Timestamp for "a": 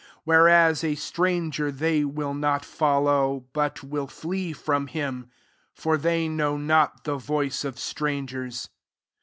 0.83-0.95